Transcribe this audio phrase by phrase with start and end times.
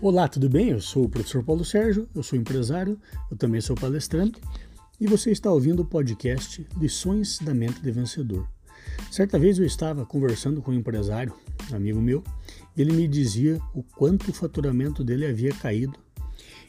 [0.00, 0.68] Olá, tudo bem?
[0.68, 4.40] Eu sou o professor Paulo Sérgio, eu sou empresário, eu também sou palestrante
[5.00, 8.48] e você está ouvindo o podcast Lições da Mente de Vencedor.
[9.10, 11.34] Certa vez eu estava conversando com um empresário,
[11.72, 12.22] amigo meu,
[12.76, 15.98] e ele me dizia o quanto o faturamento dele havia caído.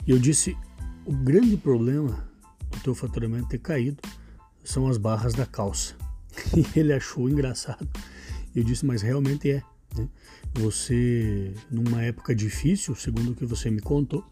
[0.07, 0.57] E eu disse:
[1.05, 2.27] o grande problema
[2.71, 4.02] do teu faturamento ter caído
[4.64, 5.93] são as barras da calça.
[6.57, 7.88] E ele achou engraçado.
[8.55, 9.61] Eu disse: mas realmente é.
[9.98, 10.07] Né?
[10.55, 14.25] Você, numa época difícil, segundo o que você me contou,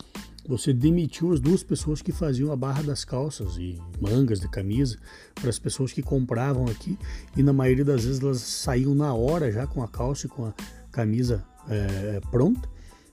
[0.48, 4.98] você demitiu as duas pessoas que faziam a barra das calças e mangas de camisa
[5.36, 6.98] para as pessoas que compravam aqui
[7.36, 10.46] e na maioria das vezes elas saíam na hora já com a calça e com
[10.46, 10.54] a
[10.90, 12.70] camisa é, pronta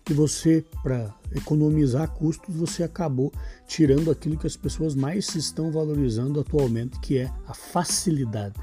[0.08, 3.32] e você para economizar custos você acabou
[3.66, 8.54] tirando aquilo que as pessoas mais estão valorizando atualmente que é a facilidade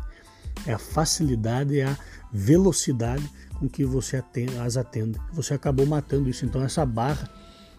[0.66, 1.98] é a facilidade é a
[2.32, 3.30] velocidade
[3.62, 5.20] com que você atende, as atende.
[5.32, 6.44] Você acabou matando isso.
[6.44, 7.30] Então essa barra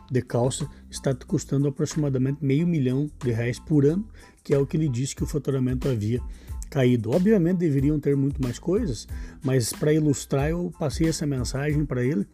[0.09, 4.07] de calça está custando aproximadamente meio milhão de reais por ano,
[4.45, 6.23] que é o que ele disse que o faturamento havia
[6.71, 7.11] caído.
[7.11, 9.09] Obviamente deveriam ter muito mais coisas,
[9.43, 12.27] mas para ilustrar eu passei essa mensagem para ele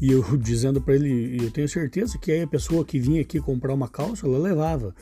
[0.00, 3.40] e eu dizendo para ele, eu tenho certeza que aí a pessoa que vinha aqui
[3.40, 4.94] comprar uma calça, ela levava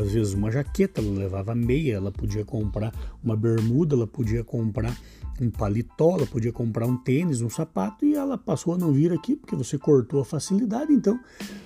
[0.00, 4.96] às vezes uma jaqueta, ela levava meia, ela podia comprar uma bermuda, ela podia comprar
[5.42, 9.12] um paletó, ela podia comprar um tênis, um sapato e ela passou a não vir
[9.12, 10.92] aqui porque você cortou a facilidade.
[10.92, 11.18] Então,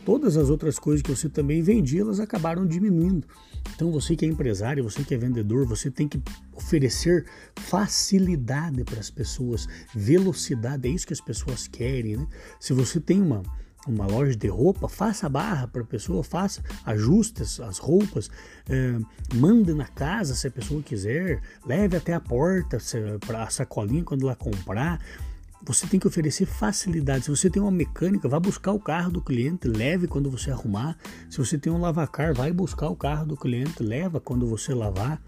[0.05, 3.27] todas as outras coisas que você também vendia, elas acabaram diminuindo.
[3.75, 6.21] Então, você que é empresário, você que é vendedor, você tem que
[6.55, 12.27] oferecer facilidade para as pessoas, velocidade, é isso que as pessoas querem, né?
[12.61, 13.43] Se você tem uma
[13.87, 18.31] uma loja de roupa, faça barra para a pessoa, faça, ajuste as roupas,
[18.69, 18.99] é,
[19.35, 22.79] mande na casa se a pessoa quiser, leve até a porta
[23.27, 25.01] para a sacolinha quando ela comprar.
[25.65, 27.25] Você tem que oferecer facilidade.
[27.25, 30.97] Se você tem uma mecânica, vá buscar o carro do cliente, leve quando você arrumar.
[31.29, 35.21] Se você tem um lavacar, vai buscar o carro do cliente, leva quando você lavar.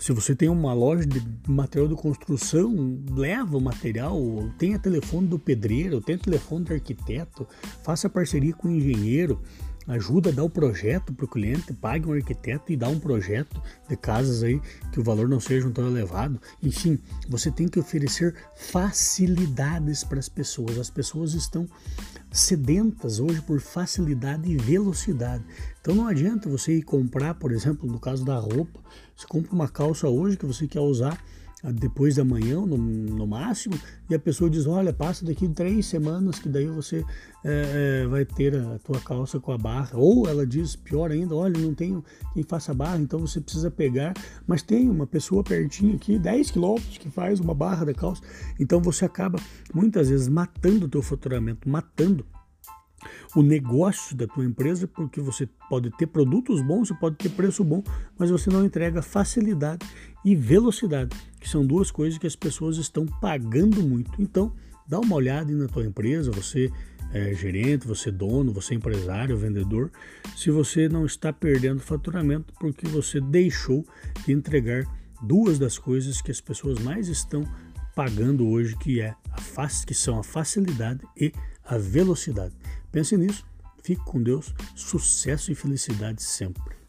[0.00, 4.18] Se você tem uma loja de material de construção, leva o material,
[4.56, 7.46] tenha telefone do pedreiro, tenha telefone do arquiteto,
[7.84, 9.42] faça parceria com o engenheiro,
[9.90, 13.60] ajuda a dar o projeto para o cliente, pague um arquiteto e dá um projeto
[13.88, 14.60] de casas aí
[14.92, 16.40] que o valor não seja tão elevado.
[16.62, 20.78] Enfim, você tem que oferecer facilidades para as pessoas.
[20.78, 21.66] As pessoas estão
[22.30, 25.44] sedentas hoje por facilidade e velocidade.
[25.80, 28.80] Então não adianta você ir comprar, por exemplo, no caso da roupa,
[29.16, 31.20] você compra uma calça hoje que você quer usar
[31.64, 33.78] depois da manhã, no, no, máximo,
[34.08, 37.04] e a pessoa diz, olha, passa daqui três semanas que daí você
[37.44, 39.98] é, é, vai ter a tua calça com a barra.
[39.98, 44.14] Ou ela diz, pior ainda, olha, não tenho quem faça barra, então você precisa pegar,
[44.46, 48.22] mas tem uma pessoa pertinho aqui, 10 quilômetros, que faz uma barra da calça.
[48.58, 49.38] Então você acaba
[49.74, 52.24] muitas vezes matando o teu faturamento, matando
[53.34, 57.62] o negócio da tua empresa, porque você pode ter produtos bons, você pode ter preço
[57.64, 57.82] bom,
[58.18, 59.86] mas você não entrega facilidade
[60.24, 64.10] e velocidade, que são duas coisas que as pessoas estão pagando muito.
[64.18, 64.52] Então,
[64.86, 66.70] dá uma olhada na tua empresa, você
[67.12, 69.90] é gerente, você é dono, você é empresário, vendedor,
[70.36, 73.84] se você não está perdendo faturamento porque você deixou
[74.24, 74.84] de entregar
[75.22, 77.44] duas das coisas que as pessoas mais estão
[77.94, 81.32] pagando hoje, que é a que são a facilidade e
[81.64, 82.54] a velocidade.
[82.90, 83.46] Pense nisso,
[83.82, 86.79] fique com Deus, sucesso e felicidade sempre.